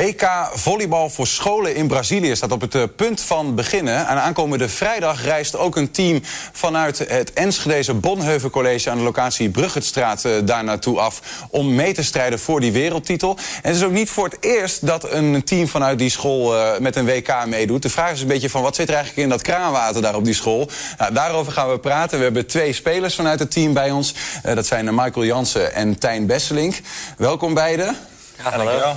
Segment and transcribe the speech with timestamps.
[0.00, 4.06] WK volleybal voor scholen in Brazilië staat op het uh, punt van beginnen.
[4.06, 6.20] En aankomende vrijdag reist ook een team
[6.52, 11.92] vanuit het Enschedeze Bonheuven College aan de locatie Bruggetstraat uh, daar naartoe af om mee
[11.92, 13.36] te strijden voor die wereldtitel.
[13.36, 16.78] En het is ook niet voor het eerst dat een team vanuit die school uh,
[16.78, 17.82] met een WK meedoet.
[17.82, 20.24] De vraag is een beetje van wat zit er eigenlijk in dat kraanwater daar op
[20.24, 20.68] die school?
[20.98, 22.18] Nou, daarover gaan we praten.
[22.18, 24.14] We hebben twee spelers vanuit het team bij ons.
[24.42, 26.80] dat zijn Michael Jansen en Tijn Besselink.
[27.16, 28.09] Welkom beiden.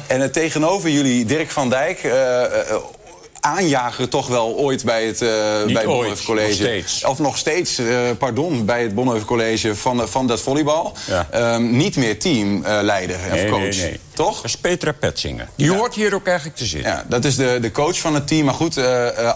[0.08, 2.02] En uh, tegenover jullie Dirk van Dijk.
[3.46, 5.30] Aanjager toch wel ooit bij het, uh,
[5.74, 6.84] bij het College.
[7.02, 7.12] Nog.
[7.12, 10.94] Of nog steeds, uh, pardon, bij het Bonhoeffer College van, van dat volleybal.
[11.08, 11.56] Ja.
[11.56, 13.62] Um, niet meer teamleider uh, nee, of coach.
[13.62, 14.00] Nee, nee.
[14.14, 14.36] Toch?
[14.36, 15.48] Dat is Petra Petsinger.
[15.56, 15.78] Die ja.
[15.78, 16.92] hoort hier ook eigenlijk te zitten.
[16.92, 18.46] Ja, dat is de, de coach van het team.
[18.46, 18.78] Maar goed,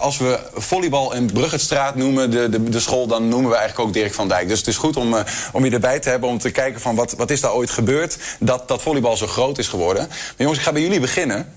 [0.00, 3.06] als we volleybal in Bruggetstraat noemen, de, de, de school...
[3.06, 4.48] dan noemen we eigenlijk ook Dirk van Dijk.
[4.48, 5.16] Dus het is goed om,
[5.52, 8.18] om je erbij te hebben, om te kijken van wat, wat is daar ooit gebeurd...
[8.40, 10.06] dat dat volleybal zo groot is geworden.
[10.08, 11.52] Maar jongens, ik ga bij jullie beginnen.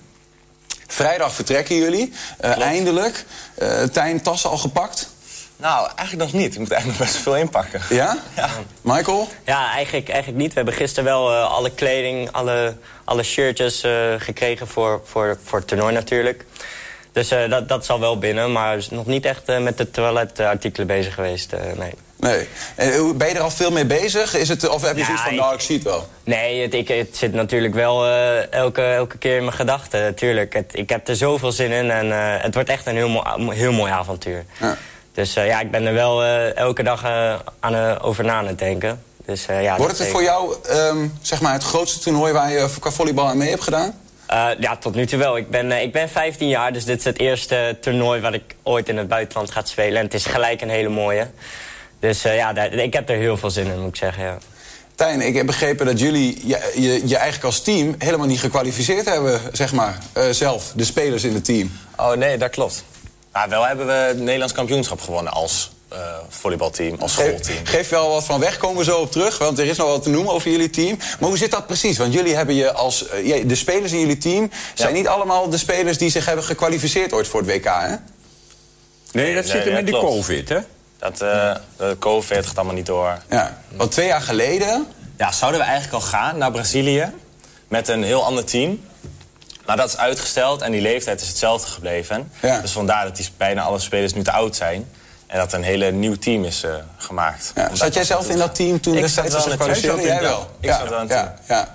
[0.92, 2.12] Vrijdag vertrekken jullie,
[2.44, 3.24] uh, eindelijk.
[3.62, 5.08] Uh, Tijn, tassen al gepakt?
[5.56, 6.52] Nou, eigenlijk nog niet.
[6.52, 7.80] Ik moet eigenlijk nog best veel inpakken.
[7.88, 8.18] Ja?
[8.36, 8.48] ja.
[8.80, 9.28] Michael?
[9.44, 10.48] Ja, eigenlijk, eigenlijk niet.
[10.48, 13.84] We hebben gisteren wel uh, alle kleding, alle, alle shirtjes
[14.18, 16.44] gekregen voor, voor, voor het toernooi natuurlijk.
[17.12, 21.14] Dus dat, dat is al wel binnen, maar nog niet echt met de toiletartikelen bezig
[21.14, 21.94] geweest, nee.
[22.22, 22.48] Nee.
[22.74, 24.34] En ben je er al veel mee bezig?
[24.36, 26.08] Is het, of heb je Ja, zoiets van, nou, ik zie het wel?
[26.24, 30.52] Nee, het, ik, het zit natuurlijk wel eh, elke, elke keer in mijn gedachten, natuurlijk.
[30.52, 33.56] Het, ik heb er zoveel zin in en eh, het wordt echt een heel, mooi-
[33.58, 34.44] heel mooi avontuur.
[34.60, 34.76] Ja.
[35.14, 38.32] Dus eh, ja, ik ben er wel eh, elke dag eh, aan, eh, over na
[38.32, 39.02] aan het denken.
[39.26, 42.68] Dus, eh, ja, Wordt het voor jou ehm, zeg maar het grootste toernooi waar je
[42.80, 44.00] qua volleybal aan mee hebt gedaan?
[44.26, 45.36] Eh, ja, tot nu toe wel.
[45.36, 48.54] Ik ben, eh, ik ben 15 jaar, dus dit is het eerste toernooi wat ik
[48.62, 49.98] ooit in het buitenland ga spelen.
[49.98, 51.26] En het is gelijk een hele mooie.
[52.02, 54.22] Dus eh, ja, daar- ik heb er heel veel zin in, moet ik zeggen.
[54.24, 54.38] Ja.
[54.94, 59.04] Tijn, ik heb begrepen dat jullie je, je, je eigenlijk als team helemaal niet gekwalificeerd
[59.08, 61.72] hebben, zeg maar, eh, zelf, de spelers in het team.
[61.96, 62.84] Oh nee, dat klopt.
[63.32, 67.42] Maar wel hebben we het Nederlands kampioenschap gewonnen als uh, volleybalteam, als schoolteam.
[67.58, 69.88] Geef, geef wel wat van weg, komen we zo op terug, want er is nog
[69.88, 70.96] wat te noemen over jullie team.
[71.20, 71.98] Maar hoe zit dat precies?
[71.98, 73.04] Want jullie hebben je als,
[73.46, 74.94] de spelers in jullie team zijn Ja.
[74.96, 77.94] niet allemaal de spelers die zich hebben gekwalificeerd ooit voor het WK, hè?
[79.12, 80.06] Nee, dat Nee, zit hem ja, in de klopt.
[80.06, 80.58] COVID, hè?
[81.02, 81.50] Dat, eh,
[81.98, 83.18] COVID gaat allemaal niet door.
[83.30, 83.58] Ja.
[83.76, 84.86] Want twee jaar geleden,
[85.16, 87.12] Ja, zouden we eigenlijk al gaan naar Brazilië
[87.68, 88.84] met een heel ander team.
[89.66, 92.32] Maar dat is uitgesteld en die leeftijd is hetzelfde gebleven.
[92.40, 92.60] Ja.
[92.60, 94.88] Dus vandaar dat die bijna alle spelers nu te oud zijn.
[95.26, 97.52] En dat een hele nieuw team is eh, gemaakt.
[97.54, 100.00] ja, zat jij zelf in dat team toen Ik destijds wel in team.
[100.00, 100.50] Jij wel?
[100.60, 101.68] Ik zat wel in het ja, ja.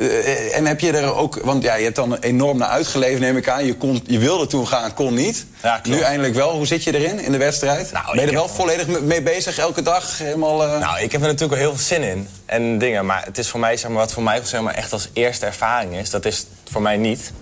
[0.00, 3.36] Eh, En heb je er ook, want ja, je hebt dan enorm naar uitgeleefd, neem
[3.36, 3.64] ik aan.
[3.64, 5.46] Je, kon, je wilde toen gaan, kon niet.
[5.62, 6.50] Ja, nu eindelijk wel.
[6.52, 7.92] Hoe zit je erin in de wedstrijd?
[7.92, 10.18] Nou, ben je er wel volledig me- mee bezig elke dag?
[10.18, 12.28] Helemaal, eh, Nou, ik heb er natuurlijk wel heel veel zin in.
[12.46, 13.06] En dingen.
[13.06, 15.46] Maar het is voor mij, zeg maar, wat voor mij zeg maar, echt als eerste
[15.46, 17.32] ervaring is, dat is voor mij niet.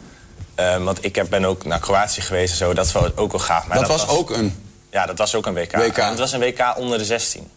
[0.55, 2.73] Ehm, want ik heb, ben ook naar Kroatië geweest en zo.
[2.75, 3.67] Dat is wel, ook wel gaaf.
[3.67, 4.63] Maar dat, was ook een...
[4.91, 5.77] Ja, dat was ook een WK.
[5.77, 5.97] WK.
[5.97, 7.49] Het was een WK onder de 16.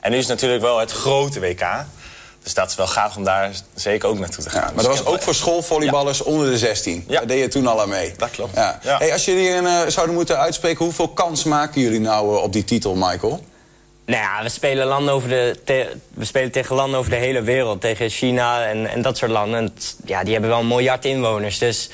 [0.00, 1.64] En nu is het natuurlijk wel het grote WK.
[2.46, 4.60] Dus dat is wel gaaf om daar zeker ook naartoe te gaan.
[4.60, 7.04] Ja, maar Dus dat ik was ook voor schoolvolleyballers onder de 16.
[7.08, 7.18] Ja.
[7.18, 8.14] Daar deed je toen al aan mee.
[8.16, 8.54] Dat klopt.
[8.54, 8.78] Ja.
[8.82, 8.98] Ja.
[8.98, 12.52] Hey, als jullie een, eh, zouden moeten uitspreken, hoeveel kans maken jullie nou eh, op
[12.52, 13.44] die titel, Michael?
[14.04, 17.42] Nou ja, we spelen, landen over de, te- we spelen tegen landen over de hele
[17.42, 17.80] wereld.
[17.80, 19.58] Tegen China en, en dat soort landen.
[19.58, 19.74] En
[20.04, 21.58] ja, die hebben wel een miljard inwoners.
[21.58, 21.90] Dus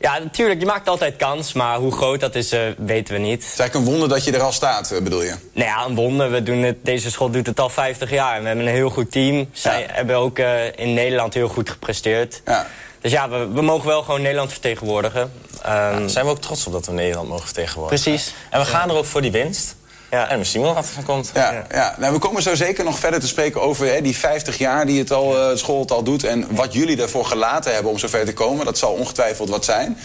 [0.00, 1.52] ja, natuurlijk, je maakt altijd kans.
[1.52, 3.42] Maar hoe groot dat is, eh, weten we niet.
[3.42, 5.34] Het is eigenlijk een wonder dat je er al staat, eh, bedoel je?
[5.52, 6.30] Nou ja, een wonder.
[6.30, 8.34] We doen het, deze school doet het al 50 jaar.
[8.36, 9.48] En we hebben een heel goed team.
[9.52, 9.86] Zij Ja.
[9.90, 12.42] hebben ook eh, in Nederland heel goed gepresteerd.
[12.44, 12.66] Ja.
[13.00, 15.32] Dus ja, we, we mogen wel gewoon Nederland vertegenwoordigen.
[15.62, 18.02] Ehm, Daar zijn we ook trots op dat we Nederland mogen vertegenwoordigen.
[18.04, 18.34] Precies.
[18.50, 19.74] En we gaan er ook voor die winst.
[20.10, 20.28] Ja.
[20.28, 21.30] En zien wel wat er van komt.
[21.34, 21.94] Ja, ja.
[21.98, 24.98] Nou, we komen zo zeker nog verder te spreken over hè, die 50 jaar die
[24.98, 26.24] het al, eh, het school het al doet...
[26.24, 28.64] en wat jullie daarvoor gelaten hebben om zover te komen.
[28.64, 29.98] Dat zal ongetwijfeld wat zijn.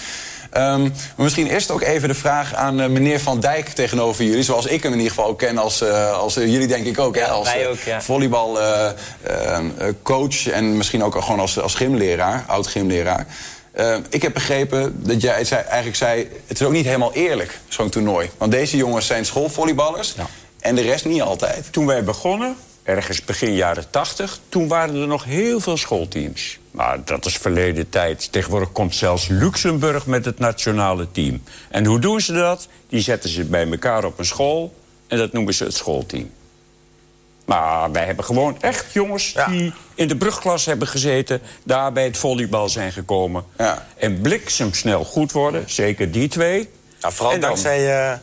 [0.56, 4.44] Ehm, maar misschien eerst ook even de vraag aan eh, meneer Van Dijk tegenover jullie.
[4.44, 7.16] Zoals ik hem in ieder geval ook ken, als, eh, als jullie denk ik ook.
[7.16, 8.02] hè, Ja, als wij eh, ook, ja.
[8.02, 8.96] volleybalcoach
[10.50, 13.26] en misschien ook gewoon als, als gymleraar, oud-gymleraar.
[13.76, 16.28] Eh, ik heb begrepen dat jij zei, eigenlijk zei...
[16.46, 18.30] het is ook niet helemaal eerlijk, zo'n toernooi.
[18.38, 20.28] Want deze jongens zijn schoolvolleyballers Ja.
[20.60, 21.68] en de rest niet altijd.
[21.72, 26.60] Toen wij begonnen, ergens begin jaren 80, toen waren er nog heel veel schoolteams.
[26.72, 28.32] Maar dat is verleden tijd.
[28.32, 31.44] Tegenwoordig komt zelfs Luxemburg met het nationale team.
[31.70, 32.68] En hoe doen ze dat?
[32.90, 34.74] Die zetten ze bij elkaar op een school
[35.08, 36.30] en dat noemen ze het schoolteam.
[37.46, 39.48] Maar wij hebben gewoon echt jongens Ja.
[39.48, 41.42] die in de brugklas hebben gezeten...
[41.64, 43.44] daar bij het volleybal zijn gekomen.
[43.58, 43.86] Ja.
[43.98, 46.70] En bliksemsnel goed worden, zeker die twee.
[47.02, 48.10] Nou, vooral dan- dankzij...
[48.12, 48.18] eh,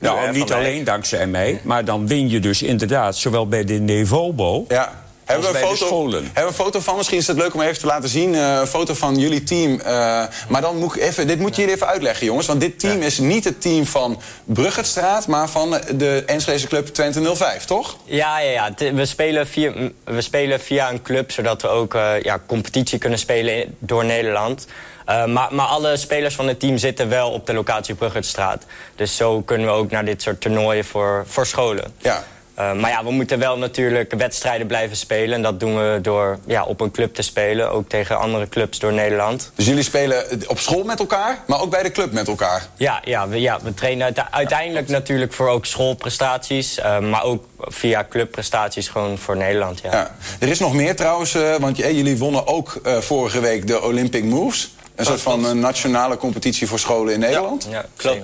[0.00, 3.16] Nou, hè, niet alleen dankzij mij, maar dan win je dus inderdaad...
[3.16, 5.06] zowel bij de Nevobo Ja.
[5.28, 6.96] Hebben we, een foto, hebben we een foto van?
[6.96, 8.34] Misschien is het leuk om even te laten zien.
[8.34, 9.80] Eh, een foto van jullie team.
[9.80, 12.46] Eh, maar dan moet ik even, dit moet jullie even uitleggen, jongens.
[12.46, 15.26] Want dit team is niet het team van Bruggetstraat...
[15.26, 17.96] maar van de Enschedeze club Twente 05, toch?
[18.04, 18.92] Ja, ja, ja.
[18.92, 19.72] We, spelen via,
[20.04, 24.66] we spelen via een club, zodat we ook eh, ja, competitie kunnen spelen door Nederland.
[25.08, 28.64] Eh, maar, maar alle spelers van het team zitten wel op de locatie Bruggetstraat.
[28.94, 31.94] Dus zo kunnen we ook naar dit soort toernooien voor, voor scholen.
[31.98, 32.24] Ja.
[32.58, 35.34] Eh, maar ja, we moeten wel natuurlijk wedstrijden blijven spelen.
[35.34, 37.70] En dat doen we door ja, op een club te spelen.
[37.70, 39.50] Ook tegen andere clubs door Nederland.
[39.54, 42.66] Dus jullie spelen op school met elkaar, maar ook bij de club met elkaar.
[42.76, 46.78] Ja, ja, we, ja, we trainen uite- uiteindelijk natuurlijk voor ook schoolprestaties.
[46.78, 49.80] eh, maar ook via clubprestaties gewoon voor Nederland.
[49.82, 49.90] Ja.
[49.92, 50.14] Ja.
[50.40, 54.24] Er is nog meer trouwens, eh, want jullie wonnen ook eh, vorige week de Olympic
[54.24, 54.74] Moves.
[54.96, 57.66] Een soort van eh, nationale competitie voor scholen in Nederland.
[57.70, 58.20] Ja, klopt.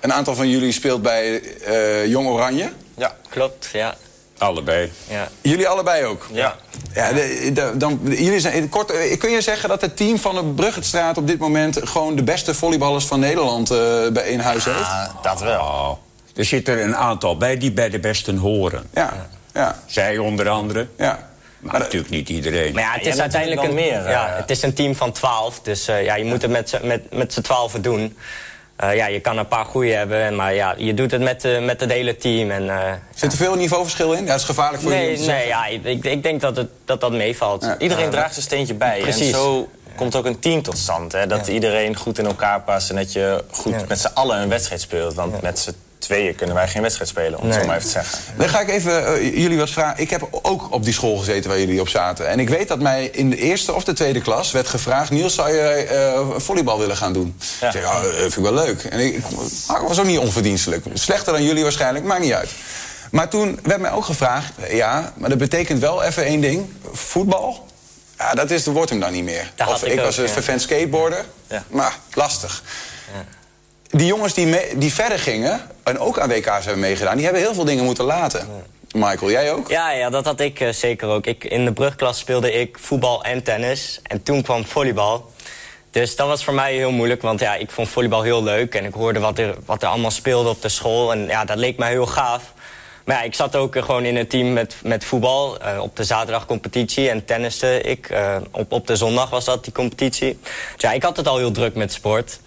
[0.00, 2.70] Een aantal van jullie speelt bij eh, Jong Oranje.
[2.96, 3.16] Ja.
[3.28, 3.94] Klopt, ja.
[4.38, 4.92] Allebei.
[5.08, 5.28] ja.
[5.40, 6.26] Jullie allebei ook?
[6.32, 6.56] Ja.
[6.94, 10.34] Ja, de- de- dan, jullie zijn, kort, eh, kun je zeggen dat het team van
[10.34, 11.78] de Bruggetstraat op dit moment...
[11.88, 13.78] gewoon de beste volleyballers van Nederland eh,
[14.12, 14.78] bij in huis heeft?
[14.78, 15.60] Ah, dat wel.
[15.60, 15.90] Oh,
[16.36, 18.84] er zitten er een aantal bij die bij de besten horen.
[18.94, 20.86] Ja, ja, Zij onder andere.
[20.96, 21.30] ja.
[21.60, 22.72] Maar natuurlijk niet iedereen.
[22.74, 25.60] Maar ja, het is uiteindelijk een, meer, ja, eh, het is een team van 12.
[25.60, 28.16] Dus eh, ja, je moet het met, z'n- met, met z'n 12 doen.
[28.82, 31.64] Eh, ja, je kan een paar goede hebben, maar ja, je doet het met, eh,
[31.64, 32.50] met het hele team.
[32.50, 34.20] En, eh, Zit er veel niveauverschil in?
[34.20, 35.82] Ja, dat is gevaarlijk voor nee, jullie om te nee zeggen.
[35.84, 37.62] ja, ik, ik denk dat het, dat, dat meevalt.
[37.62, 37.78] Ja.
[37.78, 39.00] Iedereen draagt zijn steentje bij.
[39.00, 39.26] Precies.
[39.26, 41.12] En zo komt ook een team tot stand.
[41.12, 41.26] Hè?
[41.26, 41.52] Dat Ja.
[41.52, 43.84] iedereen goed in elkaar past en dat je goed Ja.
[43.88, 45.14] met z'n allen een wedstrijd speelt.
[45.14, 45.74] Want met z'n
[46.12, 48.18] tweeën kunnen wij geen wedstrijd spelen, om het zo maar even te zeggen.
[48.36, 50.02] Dan ga ik even eh, jullie wat vragen.
[50.02, 52.28] Ik heb ook op die school gezeten waar jullie op zaten.
[52.28, 55.10] En ik weet dat mij in de eerste of de tweede klas werd gevraagd...
[55.10, 57.36] Niels, zou je eh, volleybal willen gaan doen?
[57.60, 57.66] Ja.
[57.66, 58.84] Ik zeg, ja, dat vind ik wel leuk.
[58.84, 59.22] En ik, ik
[59.86, 60.84] was ook niet onverdienstelijk.
[60.94, 62.50] Slechter dan jullie waarschijnlijk, maakt niet uit.
[63.10, 64.52] Maar toen werd mij ook gevraagd...
[64.70, 66.72] ja, maar dat betekent wel even één ding.
[66.92, 67.66] Voetbal,
[68.18, 69.50] ja, dat is, wordt hem dan niet meer.
[69.54, 70.30] Dat had of ik ik ook, was een ja.
[70.30, 71.24] vervent skateboarder.
[71.46, 71.64] Ja.
[71.68, 72.62] Maar lastig.
[73.94, 77.14] Die jongens die, die verder gingen en ook aan WK's hebben meegedaan...
[77.14, 78.48] die hebben heel veel dingen moeten laten.
[78.92, 79.68] Michael, jij ook?
[79.68, 81.26] Ja, ja, dat had ik eh, zeker ook.
[81.26, 84.00] Ik, in de brugklas speelde ik voetbal en tennis.
[84.02, 85.30] En toen kwam volleybal.
[85.90, 88.74] Dus dat was voor mij heel moeilijk, want ja, ik vond volleybal heel leuk.
[88.74, 91.12] En ik hoorde wat er, wat er allemaal speelde op de school.
[91.12, 92.42] En ja, dat leek mij heel gaaf.
[93.04, 95.58] Maar ja, ik zat ook eh, gewoon in een team met, met voetbal.
[95.58, 98.10] eh, op de zaterdag competitie en tenniste ik.
[98.50, 100.38] op, op de zondag was dat die competitie.
[100.42, 102.38] Dus ja, ik had het al heel druk met sport.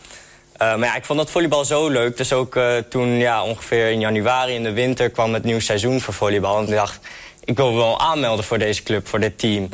[0.58, 2.18] Eh, maar ja, ik vond dat volleybal zo leuk.
[2.18, 6.02] Dus ook eh, toen ja, ongeveer in januari in de winter kwam het nieuw seizoen
[6.02, 6.58] voor volleybal.
[6.58, 7.00] En ik dacht,
[7.44, 9.68] ik wil wel aanmelden voor deze club, voor dit team.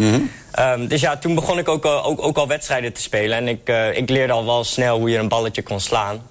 [0.51, 3.37] Ehm, dus ja, toen begon ik ook, al- ook, ook al wedstrijden te spelen.
[3.37, 6.29] En ik, eh, ik leerde al wel snel hoe je een balletje kon slaan.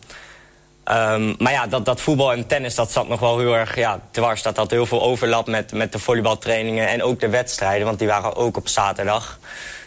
[0.84, 4.00] Ehm, maar ja, dat, dat voetbal en tennis, dat zat nog wel heel erg ja,
[4.10, 4.42] dwars.
[4.42, 7.86] Dat had heel veel overlap met, met de volleybaltrainingen en ook de wedstrijden.
[7.86, 9.38] Want die waren ook op zaterdag.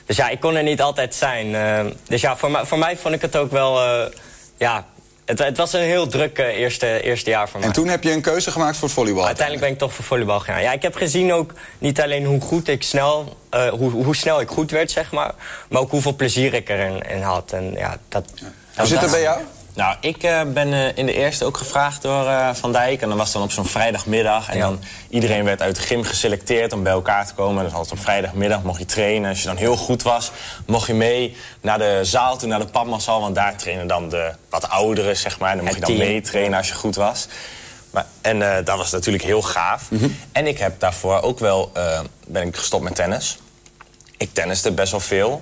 [0.05, 1.55] Dus ja, ik kon er niet altijd zijn.
[1.55, 3.81] Ehm, dus ja, voor, mij- voor mij vond ik het ook wel...
[3.81, 4.05] eh,
[4.63, 4.85] ja,
[5.25, 7.67] het, het was een heel druk eh, eerste, eerste jaar voor mij.
[7.67, 9.25] En toen heb je een keuze gemaakt voor volleybal.
[9.25, 10.61] Uiteindelijk ben ik toch voor volleybal gegaan.
[10.61, 14.41] Ja, ik heb gezien ook niet alleen hoe goed ik snel, eh, hoe, hoe snel
[14.41, 15.33] ik goed werd, zeg maar,
[15.69, 17.51] maar ook hoeveel plezier ik erin in had.
[17.51, 18.25] En ja, dat.
[18.75, 19.41] Hoe zit het bij jou?
[19.75, 23.01] Nou, ik eh, ben eh, in de eerste ook gevraagd door eh, Van Dijk.
[23.01, 24.49] En dan was dan op zo'n vrijdagmiddag.
[24.49, 24.65] En Ja.
[24.65, 24.79] dan
[25.09, 27.63] iedereen werd uit de gym geselecteerd om bij elkaar te komen.
[27.63, 29.29] Dus altijd op vrijdagmiddag mocht je trainen.
[29.29, 30.31] Als je dan heel goed was,
[30.65, 33.19] mocht je mee naar de zaal toe, naar de padmassal.
[33.21, 35.49] Want daar trainen dan de wat ouderen, zeg maar.
[35.49, 36.07] En dan mocht je dan team.
[36.07, 37.27] meetrainen als je goed was.
[37.89, 39.91] Maar, en dat was natuurlijk heel gaaf.
[39.91, 40.07] Mhm.
[40.31, 41.71] En ik heb daarvoor ook wel,
[42.27, 43.37] ben ik gestopt met tennis.
[44.17, 45.41] Ik tenniste best wel veel.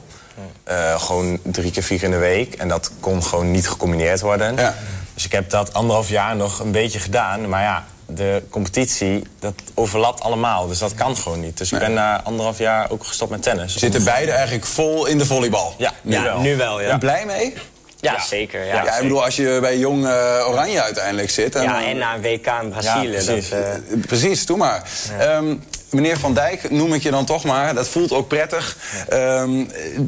[0.64, 2.54] Eh, gewoon drie keer, vier keer in de week.
[2.54, 4.56] En dat kon gewoon niet gecombineerd worden.
[4.56, 4.76] Ja.
[5.14, 7.50] Dus ik heb dat anderhalf jaar nog een beetje gedaan.
[7.50, 10.68] Maar ja, de competitie, dat overlapt allemaal.
[10.68, 11.58] Dus dat kan gewoon niet.
[11.58, 13.76] Dus ik ben na anderhalf jaar ook gestopt met tennis.
[13.76, 15.74] Zitten beide eigenlijk vol in de volleybal?
[15.78, 16.40] Ja, nu ja, wel.
[16.40, 16.86] nu wel, ja.
[16.86, 17.54] Ben je blij mee?
[18.00, 18.22] Ja, Ja.
[18.22, 18.66] zeker.
[18.66, 18.74] Ja.
[18.76, 21.56] Ja, Ja, ik bedoel, als je bij Jong eh, Oranje uiteindelijk zit...
[21.56, 23.08] En, en na een WK in Brazilië.
[23.12, 23.50] Ja, precies.
[23.50, 24.84] dat, eh, Eh, Precies, doe maar.
[25.20, 25.56] Ehm,
[25.92, 27.74] meneer Van Dijk, noem ik je dan toch maar.
[27.74, 28.78] Dat voelt ook prettig.
[29.10, 30.00] Ehm, eh,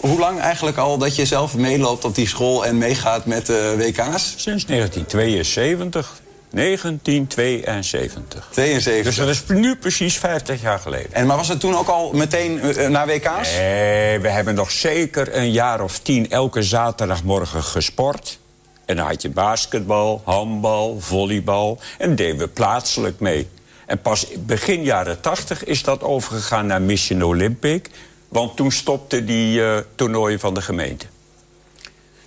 [0.00, 2.66] hoe lang eigenlijk al dat je zelf meeloopt op die school...
[2.66, 4.34] en meegaat met de WK's?
[4.36, 6.20] Sinds 1972.
[6.50, 8.48] 1972.
[8.50, 9.04] 72.
[9.04, 11.12] Dus dat is nu precies 50 jaar geleden.
[11.12, 13.56] En, maar was het toen ook al meteen eh, naar WK's?
[13.56, 18.38] Nee, we hebben nog zeker een jaar of tien elke zaterdagmorgen gesport.
[18.84, 21.78] En dan had je basketbal, handbal, volleybal.
[21.98, 23.48] En deden we plaatselijk mee.
[23.88, 27.90] En pas begin jaren 80 is dat overgegaan naar Mission Olympic.
[28.28, 31.06] Want toen stopte die eh toernooien van de gemeente.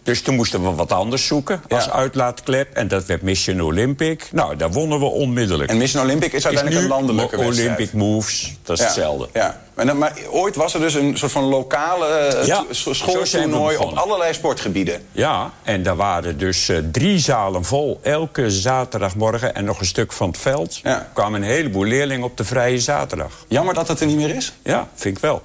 [0.03, 1.91] Dus toen moesten we wat anders zoeken als Ja.
[1.91, 2.74] uitlaatklep.
[2.74, 4.30] En dat werd Mission Olympic.
[4.32, 5.70] Nou, daar wonnen we onmiddellijk.
[5.70, 7.68] En Mission Olympic is uiteindelijk een landelijke wedstrijd.
[7.68, 9.30] Olympic Moves, dat is Ja, hetzelfde.
[9.34, 9.62] Ja.
[9.86, 14.34] Dan, maar ooit was er dus een soort van lokale eh, Ja, schooltoernooi op allerlei
[14.34, 15.06] sportgebieden.
[15.12, 19.56] Ja, en daar waren dus eh, drie zalen vol elke zaterdagmorgen...
[19.56, 20.80] en nog een stuk van het veld.
[20.84, 21.10] Ja.
[21.14, 23.46] Kwamen een heleboel leerlingen op de vrije zaterdag.
[23.48, 24.54] Jammer dat het er niet meer is.
[24.64, 25.42] Ja, vind ik wel.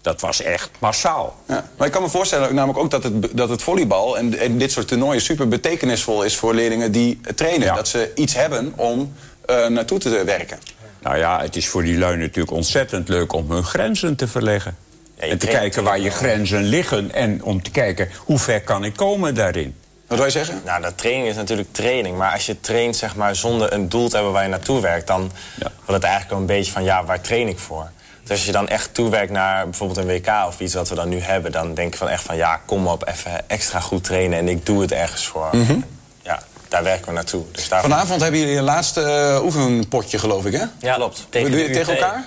[0.00, 1.36] Dat was echt massaal.
[1.46, 1.70] Ja.
[1.76, 4.72] Maar ik kan me voorstellen namelijk ook dat het, dat het volleybal en, en dit
[4.72, 7.66] soort toernooien super betekenisvol is voor leerlingen die trainen.
[7.66, 7.74] Ja.
[7.74, 9.12] Dat ze iets hebben om
[9.46, 10.58] eh, naartoe te werken.
[11.00, 14.76] Nou ja, het is voor die lui natuurlijk ontzettend leuk om hun grenzen te verleggen.
[15.16, 17.12] Ja, en te kijken waar je grenzen liggen.
[17.12, 19.74] En om te kijken hoe ver kan ik komen daarin.
[20.06, 20.60] Wat wil je zeggen?
[20.64, 22.16] Nou, dat training is natuurlijk training.
[22.16, 25.06] Maar als je traint zeg maar, zonder een doel te hebben waar je naartoe werkt...
[25.06, 25.70] dan Ja.
[25.76, 27.90] wordt het eigenlijk wel een beetje van, ja, waar train ik voor?
[28.22, 31.08] Dus als je dan echt toewerkt naar bijvoorbeeld een WK of iets wat we dan
[31.08, 31.52] nu hebben...
[31.52, 34.38] dan denk je van echt van, ja, kom op, even extra goed trainen...
[34.38, 35.48] en ik doe het ergens voor.
[35.52, 35.76] Ja,
[36.68, 37.44] daar werken we naartoe.
[37.52, 37.90] Dus daarvan...
[37.90, 40.64] Vanavond hebben jullie je laatste eh, oefenpotje, geloof ik, hè?
[40.80, 41.26] Ja, Klopt.
[41.28, 42.24] Tegen, Doe je het tegen elkaar?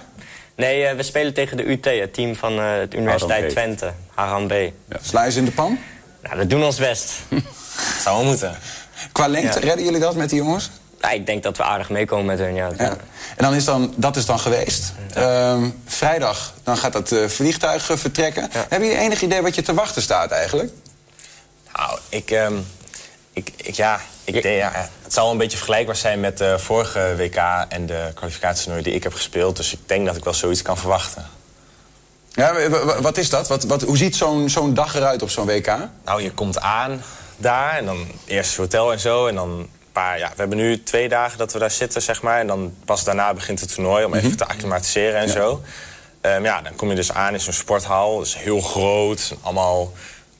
[0.55, 3.49] Nee, eh, we spelen tegen de UT, het team van eh de Universiteit.
[3.49, 4.53] Twente, Haram B.
[5.01, 5.79] Sla je ze in de pan?
[6.23, 7.11] Nou, we doen ons best.
[8.03, 8.57] zou wel moeten.
[9.11, 9.65] Qua lengte, Ja.
[9.65, 10.69] redden jullie dat met die jongens?
[11.01, 12.69] Ja, ik denk dat we aardig meekomen met hun, ja.
[12.77, 12.89] Ja.
[12.89, 12.97] En
[13.37, 14.93] dan is dan, dat is dan geweest.
[15.13, 18.47] Ehm, vrijdag, dan gaat dat eh, vliegtuig vertrekken.
[18.51, 20.71] Hebben jullie enig idee wat je te wachten staat eigenlijk?
[21.73, 22.53] Nou, ik, ehm,
[23.47, 27.13] ik, ik, ja, ik denk, ja, het zal een beetje vergelijkbaar zijn met de vorige
[27.17, 29.55] WK en de kwalificatietoernooi die ik heb gespeeld.
[29.55, 31.25] Dus ik denk dat ik wel zoiets kan verwachten.
[32.33, 32.69] Ja,
[33.01, 33.47] wat is dat?
[33.47, 35.77] Wat, wat, hoe ziet zo'n zo'n dag eruit op zo'n WK?
[36.05, 37.03] Nou, je komt aan
[37.37, 39.27] daar en dan eerst het hotel en zo.
[39.27, 42.21] En dan een paar, ja, we hebben nu twee dagen dat we daar zitten, zeg
[42.21, 42.39] maar.
[42.39, 45.61] En dan pas daarna begint het toernooi om even te acclimatiseren en zo.
[46.21, 48.17] Ehm, ja, dan kom je dus aan in zo'n sporthal.
[48.17, 49.91] Dat is heel groot, allemaal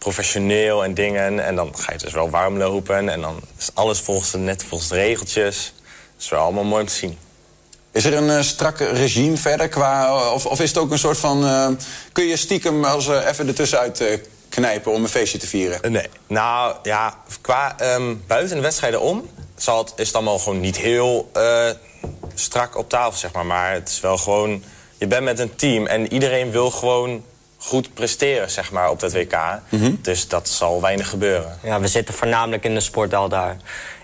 [0.02, 1.46] professioneel en dingen.
[1.46, 3.10] En dan ga je dus wel warm lopen.
[3.10, 5.74] En dan is alles volgens de, net volgens de regeltjes.
[6.14, 7.18] Dat is wel allemaal mooi om te zien.
[7.92, 10.16] Is er een eh, strak regime verder qua...
[10.34, 11.46] Of, of is het ook een soort van...
[11.46, 11.68] eh,
[12.12, 15.92] kun je stiekem als eh, even ertussenuit knijpen om een feestje te vieren?
[15.92, 16.08] Nee.
[16.28, 20.78] Nou ja, qua ehm, buiten de wedstrijden om zal het, is het allemaal gewoon niet
[20.78, 21.32] heel
[22.34, 23.46] strak op tafel, zeg maar.
[23.46, 24.64] Maar het is wel gewoon,
[24.98, 27.24] je bent met een team en iedereen wil gewoon
[27.64, 29.38] goed presteren, zeg maar, op dat WK.
[30.02, 31.58] Dus dat zal weinig gebeuren.
[31.64, 33.52] Ja, we zitten voornamelijk in de sporthal daar.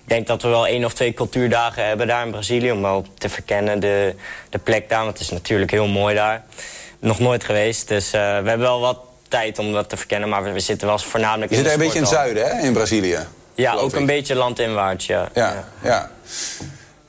[0.04, 2.72] Ik denk dat we wel één of twee cultuurdagen hebben daar in Brazilië...
[2.72, 4.16] om wel te verkennen de,
[4.50, 6.44] de plek daar, want het is natuurlijk heel mooi daar.
[7.00, 10.30] Nog nooit geweest, dus eh, we hebben wel wat tijd om dat te verkennen...
[10.30, 12.46] maar we, we zitten wel voornamelijk Je in zit de een beetje in het zuiden,
[12.48, 13.20] hè, in Brazilië?
[13.56, 13.96] Ja, ook ik.
[13.96, 15.30] een beetje landinwaarts, ja.
[15.34, 16.12] Ja, ja.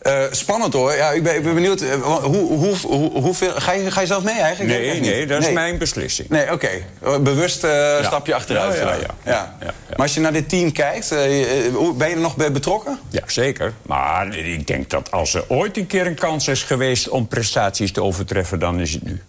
[0.09, 0.95] Eh, spannend hoor.
[0.95, 1.81] Ja, ik, ben, ik ben benieuwd.
[1.81, 4.79] eh, hoe, hoe, hoe, hoeveel, ga, je, ga je zelf mee eigenlijk?
[4.79, 5.03] Nee, niet?
[5.03, 5.55] nee, dat is Nee.
[5.55, 6.29] mijn beslissing.
[6.29, 6.71] Nee, oké.
[7.03, 7.19] Ja.
[7.19, 8.79] Bewust uh, stapje achteruit.
[8.79, 9.75] Ja, ja, ja.
[9.89, 12.99] Maar als je naar dit team kijkt, ben je er nog bij betrokken?
[13.09, 13.73] Ja, zeker.
[13.83, 17.93] Maar ik denk dat als er ooit een keer een kans is geweest om prestaties
[17.93, 19.23] te overtreffen, dan is het nu.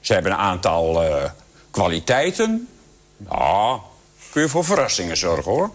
[0.00, 1.02] Ze hebben een aantal
[1.70, 2.68] kwaliteiten.
[3.16, 3.78] Nou,
[4.32, 5.70] kun je voor verrassingen zorgen hoor.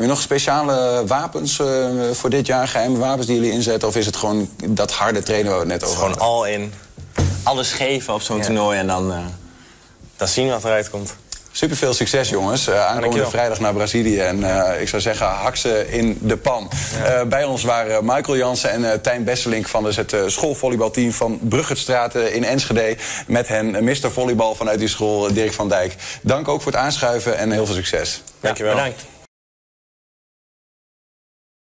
[0.00, 1.66] Heb je nog speciale wapens eh,
[2.12, 2.68] voor dit jaar?
[2.68, 3.88] Geheime wapens die jullie inzetten?
[3.88, 6.36] Of is het gewoon dat harde trainen waar we het net Het over gewoon hadden?
[6.36, 6.72] al in.
[7.42, 9.18] Alles geven op zo'n toernooi en dan, eh,
[10.16, 11.14] dan zien we wat eruit komt.
[11.52, 12.66] Super veel succes, jongens.
[12.66, 14.18] Eh, aankomende vrijdag naar Brazilië.
[14.18, 16.70] En eh, ik zou zeggen, hak ze in de pan.
[17.04, 21.38] Eh, bij ons waren Michael Jansen en Tijn Besselink van dus het eh, schoolvolleybalteam van
[21.42, 22.96] Bruggetstraat in Enschede.
[23.26, 24.10] Met hen Mr.
[24.10, 25.94] Volleybal vanuit die school, Dirk van Dijk.
[26.22, 28.22] Dank ook voor het aanschuiven en heel veel succes.
[28.40, 28.74] Dankjewel.
[28.74, 29.04] Bedankt.